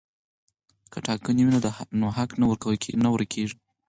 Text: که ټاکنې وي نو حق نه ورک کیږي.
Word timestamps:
که 0.91 0.97
ټاکنې 1.07 1.41
وي 1.45 1.53
نو 2.01 2.07
حق 2.17 2.29
نه 2.39 2.45
ورک 3.13 3.29
کیږي. 3.33 3.57